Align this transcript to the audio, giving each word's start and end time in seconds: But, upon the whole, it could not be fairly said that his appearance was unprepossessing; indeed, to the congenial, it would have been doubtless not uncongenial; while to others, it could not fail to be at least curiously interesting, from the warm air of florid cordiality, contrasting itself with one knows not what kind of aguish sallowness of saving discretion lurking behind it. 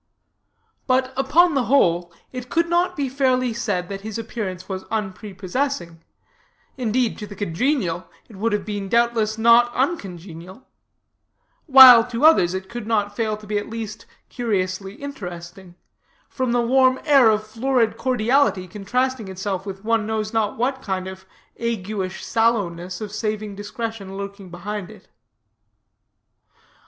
But, 0.87 1.13
upon 1.15 1.53
the 1.53 1.65
whole, 1.65 2.11
it 2.31 2.49
could 2.49 2.67
not 2.67 2.95
be 2.97 3.07
fairly 3.07 3.53
said 3.53 3.87
that 3.89 4.01
his 4.01 4.17
appearance 4.17 4.67
was 4.67 4.83
unprepossessing; 4.89 6.01
indeed, 6.75 7.19
to 7.19 7.27
the 7.27 7.35
congenial, 7.35 8.09
it 8.27 8.35
would 8.35 8.51
have 8.51 8.65
been 8.65 8.89
doubtless 8.89 9.37
not 9.37 9.71
uncongenial; 9.75 10.67
while 11.67 12.03
to 12.07 12.25
others, 12.25 12.55
it 12.55 12.67
could 12.67 12.87
not 12.87 13.15
fail 13.15 13.37
to 13.37 13.45
be 13.45 13.59
at 13.59 13.69
least 13.69 14.07
curiously 14.27 14.95
interesting, 14.95 15.75
from 16.27 16.51
the 16.51 16.61
warm 16.61 16.99
air 17.05 17.29
of 17.29 17.45
florid 17.45 17.95
cordiality, 17.95 18.67
contrasting 18.67 19.27
itself 19.27 19.67
with 19.67 19.83
one 19.85 20.07
knows 20.07 20.33
not 20.33 20.57
what 20.57 20.81
kind 20.81 21.07
of 21.07 21.27
aguish 21.59 22.25
sallowness 22.25 23.01
of 23.01 23.11
saving 23.11 23.53
discretion 23.55 24.17
lurking 24.17 24.49
behind 24.49 24.89
it. 24.89 25.09